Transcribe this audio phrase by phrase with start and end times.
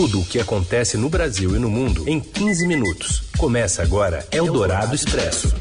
[0.00, 3.20] Tudo o que acontece no Brasil e no mundo em 15 minutos.
[3.36, 5.54] Começa agora Eldorado Expresso.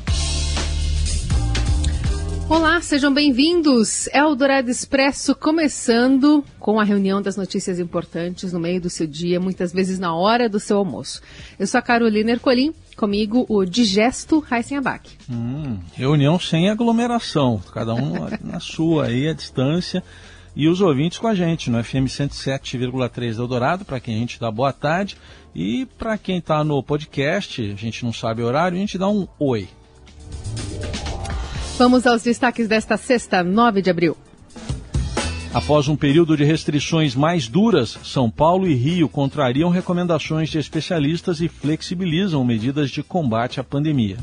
[2.47, 4.07] Olá, sejam bem-vindos.
[4.13, 9.73] Eldorado Expresso começando com a reunião das notícias importantes no meio do seu dia, muitas
[9.73, 11.21] vezes na hora do seu almoço.
[11.59, 15.17] Eu sou a Carolina Ercolim, comigo o Digesto Heisen Abac.
[15.29, 20.01] Hum, reunião sem aglomeração, cada um na sua aí, à distância
[20.55, 24.51] e os ouvintes com a gente no FM 107,3 Eldorado, para quem a gente dá
[24.51, 25.17] boa tarde.
[25.53, 29.07] E para quem está no podcast, a gente não sabe o horário, a gente dá
[29.07, 29.67] um oi.
[31.77, 34.17] Vamos aos destaques desta sexta, 9 de abril.
[35.53, 41.41] Após um período de restrições mais duras, São Paulo e Rio contrariam recomendações de especialistas
[41.41, 44.17] e flexibilizam medidas de combate à pandemia.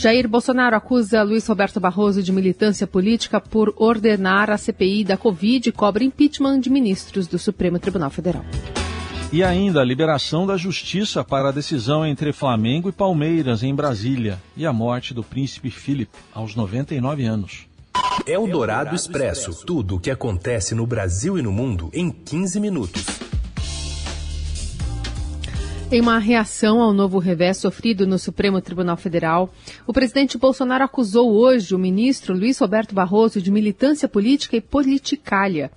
[0.00, 5.68] Jair Bolsonaro acusa Luiz Roberto Barroso de militância política por ordenar a CPI da Covid
[5.68, 8.42] e cobra impeachment de ministros do Supremo Tribunal Federal.
[9.30, 14.40] E ainda a liberação da justiça para a decisão entre Flamengo e Palmeiras em Brasília
[14.56, 17.66] e a morte do príncipe Felipe aos 99 anos.
[18.24, 19.66] É o Dourado Expresso.
[19.66, 23.04] Tudo o que acontece no Brasil e no mundo em 15 minutos.
[25.92, 29.52] Em uma reação ao novo revés sofrido no Supremo Tribunal Federal,
[29.88, 35.68] o presidente Bolsonaro acusou hoje o ministro Luiz Roberto Barroso de militância política e politicalha.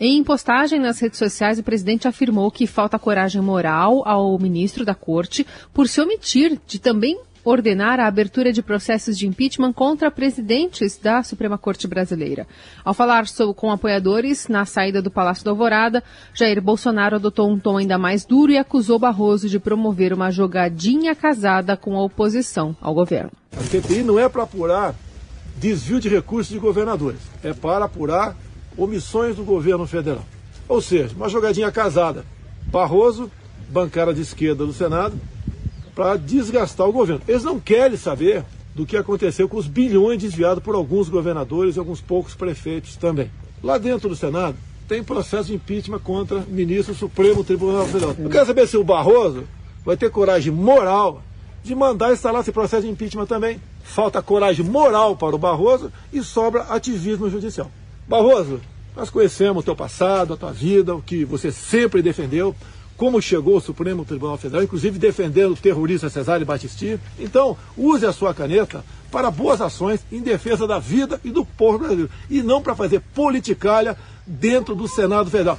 [0.00, 4.94] Em postagem nas redes sociais, o presidente afirmou que falta coragem moral ao ministro da
[4.94, 10.96] Corte por se omitir de também ordenar a abertura de processos de impeachment contra presidentes
[10.96, 12.46] da Suprema Corte Brasileira.
[12.84, 13.24] Ao falar
[13.56, 16.02] com apoiadores na saída do Palácio da Alvorada,
[16.34, 21.14] Jair Bolsonaro adotou um tom ainda mais duro e acusou Barroso de promover uma jogadinha
[21.14, 23.30] casada com a oposição ao governo.
[23.56, 24.94] A CPI não é para apurar
[25.56, 28.36] desvio de recursos de governadores, é para apurar
[28.76, 30.24] omissões do governo federal.
[30.68, 32.24] Ou seja, uma jogadinha casada.
[32.66, 33.30] Barroso,
[33.68, 35.18] bancada de esquerda do Senado,
[35.94, 37.22] para desgastar o governo.
[37.28, 41.78] Eles não querem saber do que aconteceu com os bilhões desviados por alguns governadores e
[41.78, 43.30] alguns poucos prefeitos também.
[43.62, 44.56] Lá dentro do Senado
[44.88, 48.16] tem processo de impeachment contra ministro do Supremo Tribunal Federal.
[48.18, 49.44] Eu quero saber se o Barroso
[49.84, 51.22] vai ter coragem moral
[51.62, 53.60] de mandar instalar esse processo de impeachment também.
[53.84, 57.70] Falta coragem moral para o Barroso e sobra ativismo judicial.
[58.08, 58.60] Barroso,
[58.96, 62.54] nós conhecemos o teu passado, a tua vida, o que você sempre defendeu
[63.02, 67.00] como chegou o Supremo Tribunal Federal, inclusive defendendo o terrorista Cesare Battisti.
[67.18, 71.80] Então, use a sua caneta para boas ações em defesa da vida e do povo
[71.80, 75.58] brasileiro, e não para fazer politicalha dentro do Senado Federal.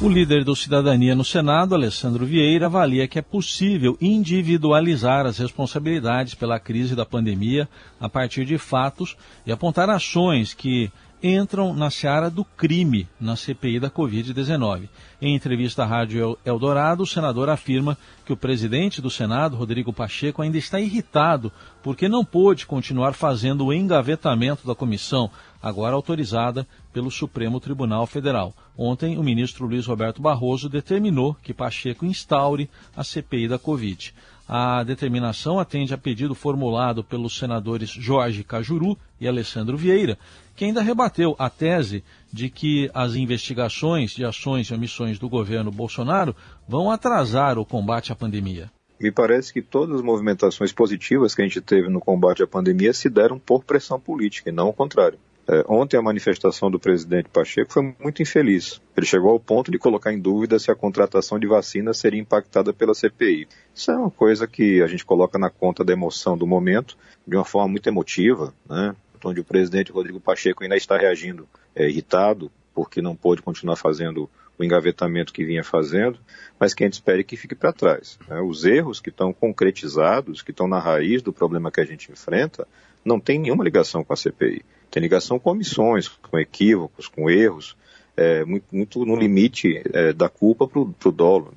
[0.00, 6.34] O líder do Cidadania no Senado, Alessandro Vieira, avalia que é possível individualizar as responsabilidades
[6.34, 7.68] pela crise da pandemia
[8.00, 10.88] a partir de fatos e apontar ações que
[11.22, 14.88] entram na seara do crime na CPI da Covid-19.
[15.20, 20.42] Em entrevista à Rádio Eldorado, o senador afirma que o presidente do Senado, Rodrigo Pacheco,
[20.42, 21.50] ainda está irritado
[21.82, 25.28] porque não pôde continuar fazendo o engavetamento da comissão,
[25.62, 28.54] agora autorizada pelo Supremo Tribunal Federal.
[28.76, 34.14] Ontem, o ministro Luiz Roberto Barroso determinou que Pacheco instaure a CPI da Covid.
[34.48, 40.16] A determinação atende a pedido formulado pelos senadores Jorge Cajuru e Alessandro Vieira,
[40.56, 42.02] que ainda rebateu a tese
[42.32, 46.34] de que as investigações de ações e omissões do governo Bolsonaro
[46.66, 48.70] vão atrasar o combate à pandemia.
[48.98, 52.92] Me parece que todas as movimentações positivas que a gente teve no combate à pandemia
[52.92, 55.18] se deram por pressão política e não o contrário.
[55.50, 58.82] É, ontem a manifestação do presidente Pacheco foi muito infeliz.
[58.94, 62.70] Ele chegou ao ponto de colocar em dúvida se a contratação de vacinas seria impactada
[62.70, 63.48] pela CPI.
[63.74, 67.34] Isso é uma coisa que a gente coloca na conta da emoção do momento, de
[67.34, 68.94] uma forma muito emotiva, né?
[69.24, 74.30] onde o presidente Rodrigo Pacheco ainda está reagindo é, irritado porque não pôde continuar fazendo
[74.58, 76.18] o engavetamento que vinha fazendo,
[76.58, 78.18] mas que a gente espere que fique para trás.
[78.28, 78.40] Né?
[78.40, 82.66] Os erros que estão concretizados, que estão na raiz do problema que a gente enfrenta,
[83.04, 84.64] não tem nenhuma ligação com a CPI.
[84.90, 87.76] Tem ligação com omissões, com equívocos, com erros,
[88.16, 91.54] é, muito, muito, no limite é, da culpa para o dolo.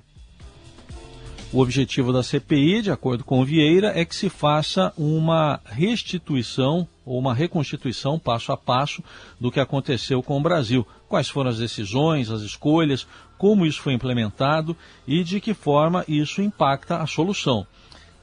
[1.51, 7.19] O objetivo da CPI, de acordo com Vieira, é que se faça uma restituição ou
[7.19, 9.03] uma reconstituição passo a passo
[9.37, 10.87] do que aconteceu com o Brasil.
[11.11, 13.05] Quais foram as decisões, as escolhas,
[13.37, 17.67] como isso foi implementado e de que forma isso impacta a solução.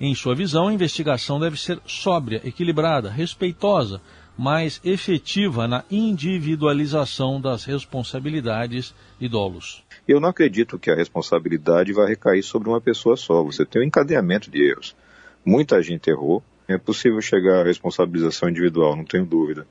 [0.00, 4.00] Em sua visão, a investigação deve ser sóbria, equilibrada, respeitosa,
[4.38, 9.84] mais efetiva na individualização das responsabilidades e dolos.
[10.08, 13.42] Eu não acredito que a responsabilidade vai recair sobre uma pessoa só.
[13.42, 14.96] Você tem um encadeamento de erros.
[15.44, 16.42] Muita gente errou.
[16.66, 19.66] É possível chegar à responsabilização individual, não tenho dúvida.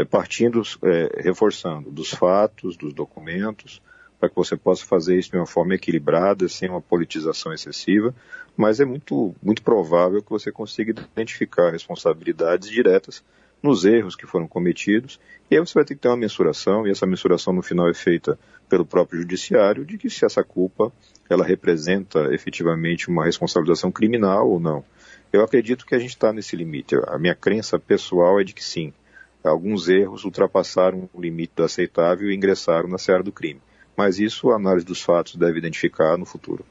[0.00, 3.82] É partindo, é, reforçando, dos fatos, dos documentos,
[4.18, 8.14] para que você possa fazer isso de uma forma equilibrada, sem uma politização excessiva,
[8.56, 13.22] mas é muito, muito provável que você consiga identificar responsabilidades diretas
[13.62, 15.20] nos erros que foram cometidos,
[15.50, 17.92] e aí você vai ter que ter uma mensuração, e essa mensuração no final é
[17.92, 18.38] feita
[18.70, 20.90] pelo próprio judiciário, de que se essa culpa
[21.28, 24.82] ela representa efetivamente uma responsabilização criminal ou não.
[25.30, 26.96] Eu acredito que a gente está nesse limite.
[27.06, 28.94] A minha crença pessoal é de que sim.
[29.42, 33.60] Alguns erros ultrapassaram o limite do aceitável e ingressaram na seara do crime.
[33.96, 36.64] Mas isso a análise dos fatos deve identificar no futuro.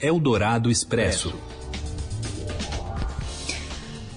[0.00, 1.34] Eldorado Expresso.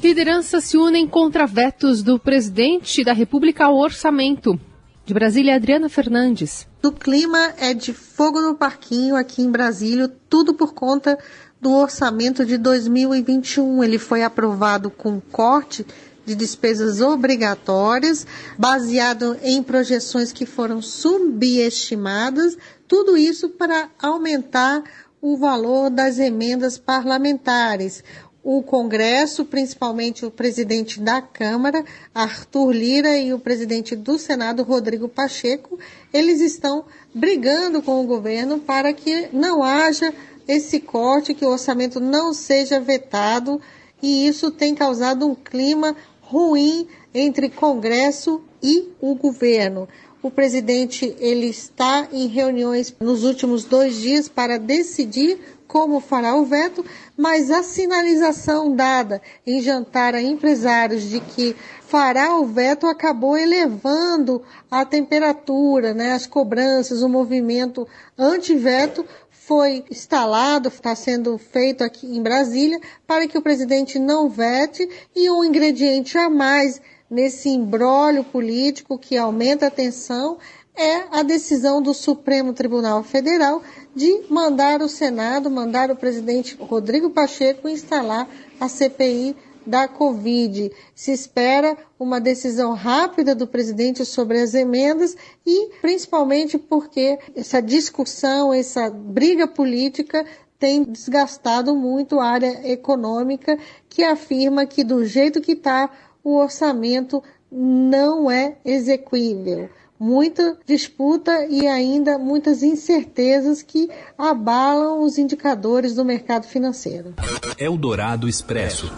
[0.01, 4.59] Lideranças se unem contra vetos do presidente da República ao orçamento.
[5.05, 6.67] De Brasília, Adriana Fernandes.
[6.83, 11.17] O clima é de fogo no parquinho aqui em Brasília, tudo por conta
[11.59, 13.83] do orçamento de 2021.
[13.83, 15.85] Ele foi aprovado com corte
[16.25, 18.25] de despesas obrigatórias,
[18.57, 22.57] baseado em projeções que foram subestimadas,
[22.88, 24.83] tudo isso para aumentar
[25.21, 28.03] o valor das emendas parlamentares.
[28.44, 35.07] O Congresso, principalmente o presidente da Câmara, Arthur Lira, e o presidente do Senado, Rodrigo
[35.07, 35.77] Pacheco,
[36.12, 36.83] eles estão
[37.13, 40.12] brigando com o governo para que não haja
[40.47, 43.62] esse corte, que o orçamento não seja vetado,
[44.01, 45.95] e isso tem causado um clima
[46.31, 49.88] ruim entre Congresso e o governo.
[50.24, 56.45] O presidente ele está em reuniões nos últimos dois dias para decidir como fará o
[56.45, 56.86] veto,
[57.18, 61.56] mas a sinalização dada em jantar a empresários de que
[61.88, 67.88] fará o veto acabou elevando a temperatura, né, as cobranças, o movimento
[68.18, 69.06] anti-veto
[69.51, 75.30] foi instalado, está sendo feito aqui em Brasília, para que o presidente não vete e
[75.30, 80.38] um ingrediente a mais nesse imbróglio político que aumenta a tensão
[80.74, 83.62] é a decisão do Supremo Tribunal Federal
[83.94, 90.71] de mandar o Senado, mandar o presidente Rodrigo Pacheco instalar a CPI da Covid.
[90.95, 95.15] Se espera uma decisão rápida do presidente sobre as emendas
[95.45, 100.25] e principalmente porque essa discussão, essa briga política
[100.61, 103.57] tem desgastado muito a área econômica,
[103.89, 105.89] que afirma que do jeito que está,
[106.23, 109.69] o orçamento não é execuível.
[109.99, 117.13] Muita disputa e ainda muitas incertezas que abalam os indicadores do mercado financeiro.
[117.59, 118.91] Eldorado Expresso.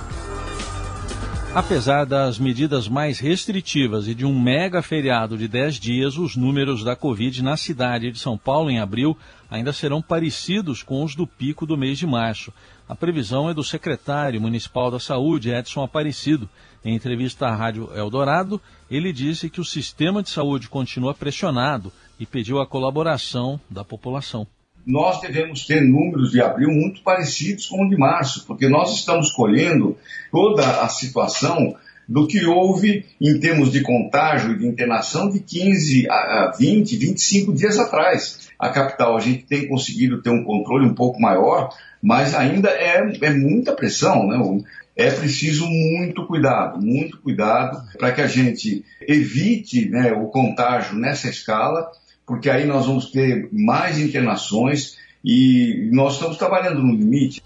[1.56, 6.84] Apesar das medidas mais restritivas e de um mega feriado de 10 dias, os números
[6.84, 9.16] da Covid na cidade de São Paulo em abril
[9.52, 12.52] ainda serão parecidos com os do pico do mês de março.
[12.90, 16.50] A previsão é do secretário municipal da Saúde, Edson Aparecido.
[16.84, 18.60] Em entrevista à Rádio Eldorado,
[18.90, 24.48] ele disse que o sistema de saúde continua pressionado e pediu a colaboração da população
[24.86, 29.32] nós devemos ter números de abril muito parecidos com o de março, porque nós estamos
[29.32, 29.98] colhendo
[30.32, 31.76] toda a situação
[32.08, 37.54] do que houve em termos de contágio e de internação de 15 a 20, 25
[37.54, 38.50] dias atrás.
[38.60, 41.70] A capital, a gente tem conseguido ter um controle um pouco maior,
[42.02, 44.64] mas ainda é, é muita pressão, né?
[44.96, 51.28] É preciso muito cuidado, muito cuidado para que a gente evite né, o contágio nessa
[51.28, 51.90] escala
[52.26, 57.42] porque aí nós vamos ter mais internações e nós estamos trabalhando no limite.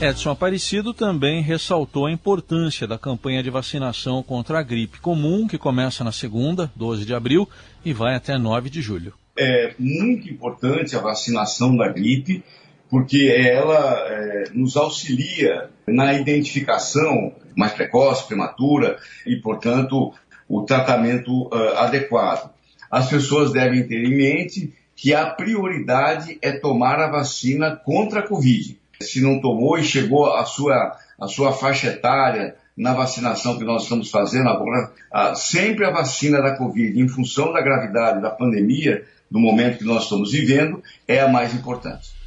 [0.00, 5.58] Edson Aparecido também ressaltou a importância da campanha de vacinação contra a gripe comum, que
[5.58, 7.48] começa na segunda, 12 de abril,
[7.84, 9.12] e vai até 9 de julho.
[9.36, 12.44] É muito importante a vacinação da gripe,
[12.88, 20.14] porque ela é, nos auxilia na identificação mais precoce, prematura, e, portanto,
[20.48, 22.52] o tratamento uh, adequado
[22.90, 28.26] as pessoas devem ter em mente que a prioridade é tomar a vacina contra a
[28.26, 28.78] Covid.
[29.00, 33.84] Se não tomou e chegou a sua, a sua faixa etária na vacinação que nós
[33.84, 34.92] estamos fazendo agora,
[35.34, 40.04] sempre a vacina da Covid, em função da gravidade da pandemia, do momento que nós
[40.04, 42.17] estamos vivendo, é a mais importante.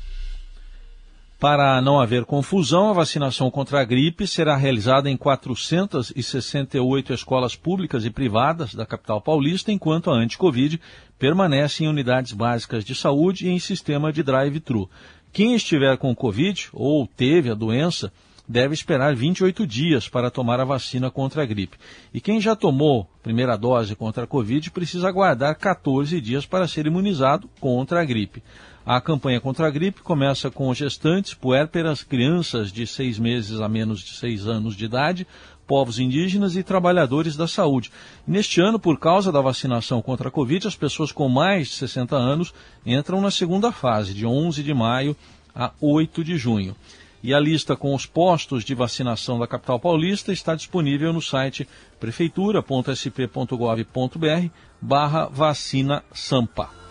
[1.41, 8.05] Para não haver confusão, a vacinação contra a gripe será realizada em 468 escolas públicas
[8.05, 10.79] e privadas da capital paulista, enquanto a anti-Covid
[11.17, 14.87] permanece em unidades básicas de saúde e em sistema de drive-thru.
[15.33, 18.13] Quem estiver com Covid ou teve a doença
[18.51, 21.77] deve esperar 28 dias para tomar a vacina contra a gripe.
[22.13, 26.85] E quem já tomou primeira dose contra a Covid precisa aguardar 14 dias para ser
[26.85, 28.43] imunizado contra a gripe.
[28.85, 34.01] A campanha contra a gripe começa com gestantes, puérperas, crianças de seis meses a menos
[34.01, 35.25] de seis anos de idade,
[35.65, 37.91] povos indígenas e trabalhadores da saúde.
[38.27, 42.17] Neste ano, por causa da vacinação contra a Covid, as pessoas com mais de 60
[42.17, 42.53] anos
[42.85, 45.15] entram na segunda fase, de 11 de maio
[45.55, 46.75] a 8 de junho.
[47.23, 51.67] E a lista com os postos de vacinação da capital paulista está disponível no site
[51.99, 54.49] prefeitura.sp.gov.br
[54.81, 56.81] barra vacina Sampa.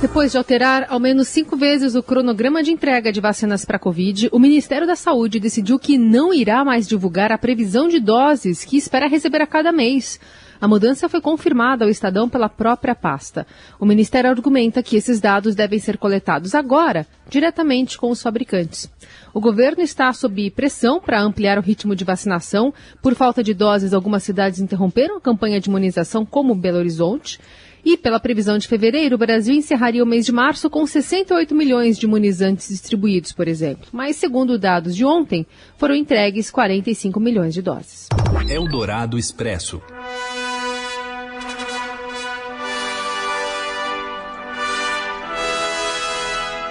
[0.00, 3.80] Depois de alterar ao menos cinco vezes o cronograma de entrega de vacinas para a
[3.80, 8.62] Covid, o Ministério da Saúde decidiu que não irá mais divulgar a previsão de doses
[8.62, 10.20] que espera receber a cada mês.
[10.60, 13.46] A mudança foi confirmada ao Estadão pela própria pasta.
[13.78, 18.90] O Ministério argumenta que esses dados devem ser coletados agora, diretamente com os fabricantes.
[19.34, 22.72] O governo está sob pressão para ampliar o ritmo de vacinação.
[23.02, 27.38] Por falta de doses, algumas cidades interromperam a campanha de imunização, como Belo Horizonte.
[27.84, 31.96] E, pela previsão de fevereiro, o Brasil encerraria o mês de março com 68 milhões
[31.96, 33.86] de imunizantes distribuídos, por exemplo.
[33.92, 35.46] Mas, segundo dados de ontem,
[35.76, 38.08] foram entregues 45 milhões de doses.
[38.48, 39.80] Eldorado Expresso.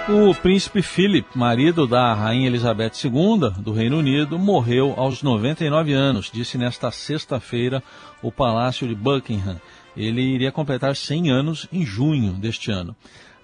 [0.08, 6.30] O príncipe Philip, marido da rainha Elizabeth II do Reino Unido, morreu aos 99 anos,
[6.32, 7.82] disse nesta sexta-feira
[8.22, 9.60] o Palácio de Buckingham.
[9.96, 12.94] Ele iria completar 100 anos em junho deste ano.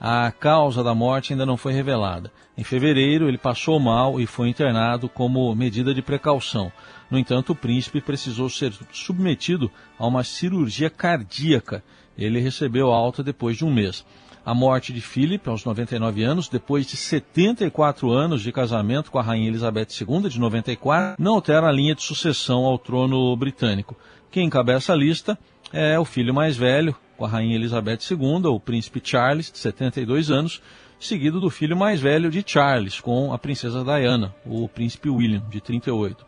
[0.00, 2.30] A causa da morte ainda não foi revelada.
[2.56, 6.70] Em fevereiro, ele passou mal e foi internado como medida de precaução.
[7.10, 11.82] No entanto, o príncipe precisou ser submetido a uma cirurgia cardíaca.
[12.16, 14.04] Ele recebeu alta depois de um mês.
[14.44, 19.22] A morte de Philip, aos 99 anos, depois de 74 anos de casamento com a
[19.22, 23.96] rainha Elizabeth II, de 94, não altera a linha de sucessão ao trono britânico.
[24.32, 25.38] Quem encabeça a lista
[25.72, 30.28] é o filho mais velho, com a rainha Elizabeth II, o príncipe Charles, de 72
[30.28, 30.60] anos,
[30.98, 35.60] seguido do filho mais velho de Charles, com a princesa Diana, o príncipe William, de
[35.60, 36.26] 38.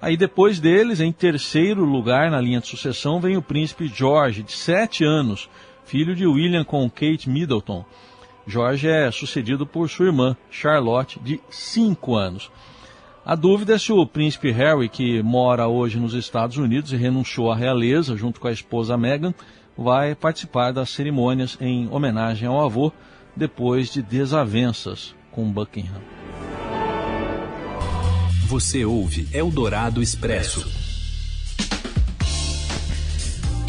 [0.00, 4.52] Aí depois deles, em terceiro lugar na linha de sucessão, vem o príncipe George, de
[4.52, 5.48] 7 anos,
[5.84, 7.84] filho de William com Kate Middleton.
[8.46, 12.50] George é sucedido por sua irmã, Charlotte, de 5 anos.
[13.24, 17.52] A dúvida é se o príncipe Harry, que mora hoje nos Estados Unidos e renunciou
[17.52, 19.34] à realeza junto com a esposa Meghan,
[19.76, 22.92] vai participar das cerimônias em homenagem ao avô
[23.36, 26.00] depois de desavenças com Buckingham.
[28.46, 30.79] Você ouve Eldorado Expresso.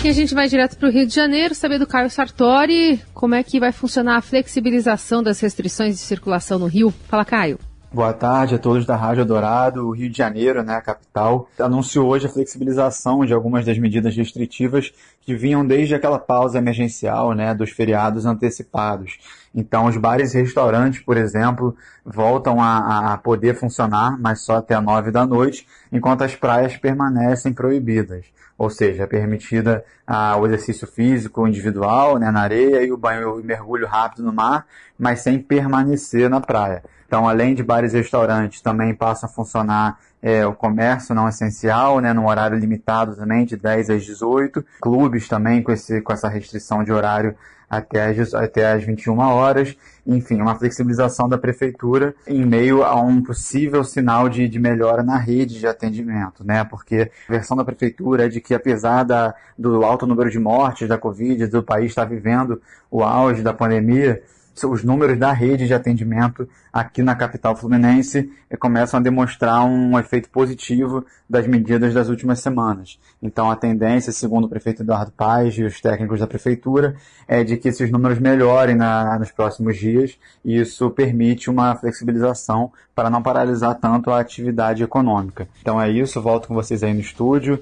[0.03, 3.35] E a gente vai direto para o Rio de Janeiro saber do Caio Sartori como
[3.35, 6.91] é que vai funcionar a flexibilização das restrições de circulação no Rio.
[7.07, 7.59] Fala, Caio.
[7.93, 9.87] Boa tarde a todos da Rádio Dourado.
[9.87, 14.15] O Rio de Janeiro, né, a capital, anunciou hoje a flexibilização de algumas das medidas
[14.15, 19.19] restritivas que vinham desde aquela pausa emergencial, né, dos feriados antecipados.
[19.53, 21.75] Então, os bares e restaurantes, por exemplo,
[22.05, 27.53] voltam a, a poder funcionar, mas só até nove da noite, enquanto as praias permanecem
[27.53, 28.25] proibidas.
[28.57, 33.39] Ou seja, é permitida ah, o exercício físico individual né, na areia e o banho
[33.39, 34.65] e mergulho rápido no mar,
[34.97, 36.83] mas sem permanecer na praia.
[37.07, 41.99] Então, além de bares e restaurantes, também passam a funcionar é, o comércio não essencial,
[41.99, 44.63] né, no horário limitado também, de 10 às 18.
[44.79, 47.35] Clubes também com, esse, com essa restrição de horário
[47.71, 49.75] até as, até as 21 horas.
[50.05, 55.17] Enfim, uma flexibilização da prefeitura em meio a um possível sinal de, de melhora na
[55.17, 56.65] rede de atendimento, né?
[56.65, 60.87] Porque a versão da prefeitura é de que apesar da, do alto número de mortes
[60.87, 64.21] da Covid, do país estar vivendo o auge da pandemia,
[64.65, 69.97] os números da rede de atendimento aqui na capital fluminense eh, começam a demonstrar um
[69.99, 72.99] efeito positivo das medidas das últimas semanas.
[73.21, 76.95] Então, a tendência, segundo o prefeito Eduardo Paes e os técnicos da prefeitura,
[77.27, 82.71] é de que esses números melhorem na, nos próximos dias e isso permite uma flexibilização
[82.95, 85.47] para não paralisar tanto a atividade econômica.
[85.61, 87.59] Então é isso, volto com vocês aí no estúdio.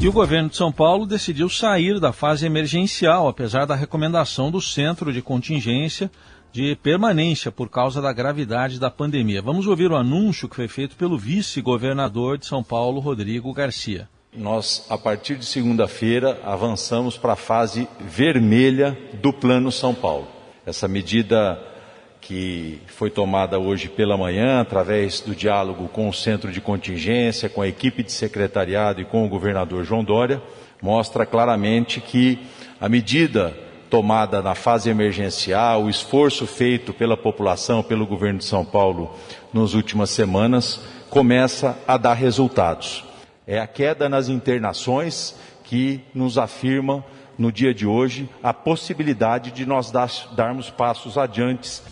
[0.00, 4.60] E o governo de São Paulo decidiu sair da fase emergencial, apesar da recomendação do
[4.60, 6.10] Centro de Contingência
[6.52, 9.42] de permanência por causa da gravidade da pandemia.
[9.42, 14.08] Vamos ouvir o anúncio que foi feito pelo vice-governador de São Paulo, Rodrigo Garcia.
[14.32, 20.28] Nós, a partir de segunda-feira, avançamos para a fase vermelha do Plano São Paulo.
[20.66, 21.58] Essa medida
[22.26, 27.60] que foi tomada hoje pela manhã, através do diálogo com o centro de contingência, com
[27.60, 30.42] a equipe de secretariado e com o governador João Dória,
[30.80, 32.38] mostra claramente que
[32.80, 33.54] a medida
[33.90, 39.14] tomada na fase emergencial, o esforço feito pela população, pelo governo de São Paulo
[39.52, 43.04] nas últimas semanas, começa a dar resultados.
[43.46, 47.04] É a queda nas internações que nos afirma
[47.38, 49.92] no dia de hoje a possibilidade de nós
[50.34, 51.82] darmos passos adiantes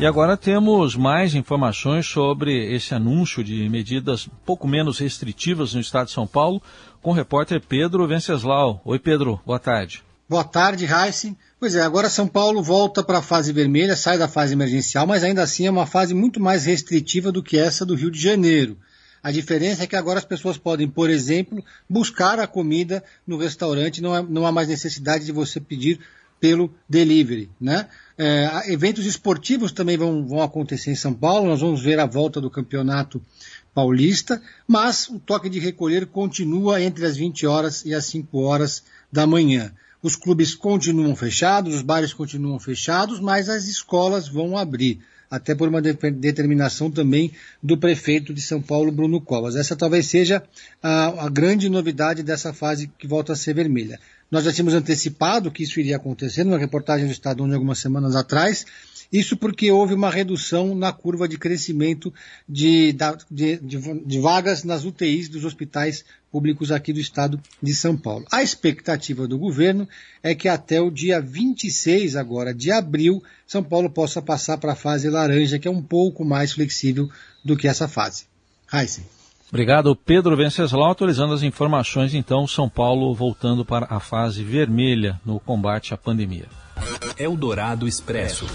[0.00, 6.06] E agora temos mais informações sobre esse anúncio de medidas pouco menos restritivas no estado
[6.06, 6.60] de São Paulo
[7.00, 8.82] com o repórter Pedro Venceslau.
[8.84, 10.02] Oi, Pedro, boa tarde.
[10.28, 11.36] Boa tarde, Heisen.
[11.60, 15.22] Pois é, agora São Paulo volta para a fase vermelha, sai da fase emergencial, mas
[15.22, 18.76] ainda assim é uma fase muito mais restritiva do que essa do Rio de Janeiro.
[19.22, 24.02] A diferença é que agora as pessoas podem, por exemplo, buscar a comida no restaurante,
[24.02, 26.00] não, é, não há mais necessidade de você pedir
[26.40, 27.88] pelo delivery, né?
[28.16, 32.40] É, eventos esportivos também vão, vão acontecer em São Paulo, nós vamos ver a volta
[32.40, 33.20] do campeonato
[33.74, 38.84] paulista, mas o toque de recolher continua entre as 20 horas e as 5 horas
[39.10, 39.72] da manhã.
[40.00, 45.00] Os clubes continuam fechados, os bares continuam fechados, mas as escolas vão abrir,
[45.30, 49.56] até por uma de determinação também do prefeito de São Paulo, Bruno Covas.
[49.56, 50.42] Essa talvez seja
[50.82, 53.98] a, a grande novidade dessa fase que volta a ser vermelha.
[54.34, 58.16] Nós já tínhamos antecipado que isso iria acontecer numa reportagem do Estado de algumas semanas
[58.16, 58.66] atrás.
[59.12, 62.12] Isso porque houve uma redução na curva de crescimento
[62.48, 62.92] de,
[63.30, 68.26] de, de, de vagas nas UTIs dos hospitais públicos aqui do estado de São Paulo.
[68.28, 69.88] A expectativa do governo
[70.20, 74.76] é que até o dia 26 agora de abril, São Paulo possa passar para a
[74.76, 77.08] fase laranja, que é um pouco mais flexível
[77.44, 78.24] do que essa fase.
[78.72, 79.13] Heisen.
[79.48, 80.90] Obrigado, Pedro Venceslau.
[80.90, 86.46] Atualizando as informações, então, São Paulo voltando para a fase vermelha no combate à pandemia.
[87.18, 88.46] Eldorado Expresso.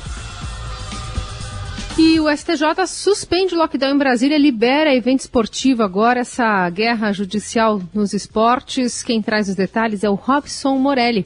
[1.97, 7.81] E o STJ suspende o lockdown em Brasília, libera evento esportivo agora, essa guerra judicial
[7.93, 9.03] nos esportes.
[9.03, 11.25] Quem traz os detalhes é o Robson Morelli.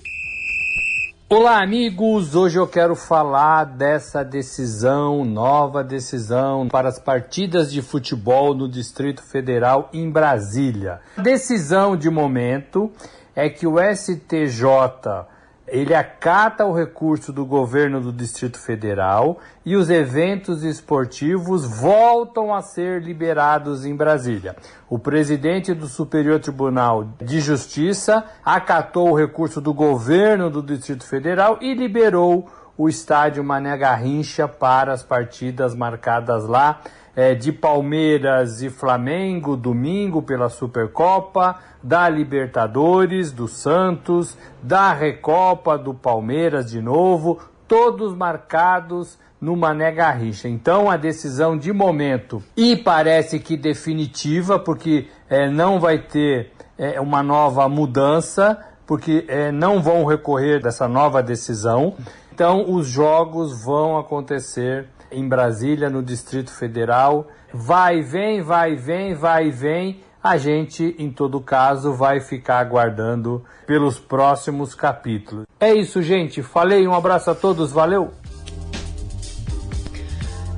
[1.35, 2.35] Olá, amigos!
[2.35, 9.23] Hoje eu quero falar dessa decisão, nova decisão para as partidas de futebol no Distrito
[9.23, 11.01] Federal em Brasília.
[11.17, 12.91] A decisão de momento
[13.35, 15.25] é que o STJ
[15.73, 22.61] ele acata o recurso do governo do Distrito Federal e os eventos esportivos voltam a
[22.61, 24.55] ser liberados em Brasília.
[24.87, 31.57] O presidente do Superior Tribunal de Justiça acatou o recurso do governo do Distrito Federal
[31.59, 36.81] e liberou o estádio Mané Garrincha para as partidas marcadas lá
[37.15, 45.93] é, de Palmeiras e Flamengo domingo pela Supercopa, da Libertadores, do Santos, da Recopa, do
[45.93, 50.47] Palmeiras de novo, todos marcados no Mané Garrincha.
[50.47, 56.99] Então a decisão de momento e parece que definitiva, porque é, não vai ter é,
[56.99, 61.95] uma nova mudança, porque é, não vão recorrer dessa nova decisão.
[62.33, 67.27] Então os jogos vão acontecer em Brasília, no Distrito Federal.
[67.53, 70.01] Vai, vem, vai, vem, vai, vem.
[70.23, 75.45] A gente, em todo caso, vai ficar aguardando pelos próximos capítulos.
[75.59, 76.41] É isso, gente.
[76.41, 78.11] Falei, um abraço a todos, valeu!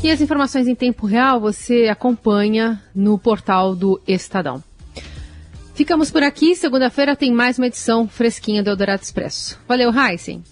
[0.04, 4.64] E as informações em tempo real você acompanha no portal do Estadão.
[5.74, 6.56] Ficamos por aqui.
[6.56, 9.60] Segunda-feira tem mais uma edição fresquinha do Eldorado Expresso.
[9.68, 10.44] Valeu, Heisen.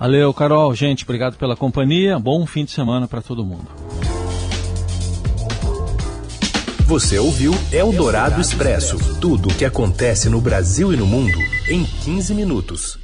[0.00, 0.74] Valeu, Carol.
[0.74, 2.18] Gente, obrigado pela companhia.
[2.18, 3.68] Bom fim de semana para todo mundo.
[6.86, 12.34] Você ouviu Eldorado Expresso tudo o que acontece no Brasil e no mundo em 15
[12.34, 12.99] minutos.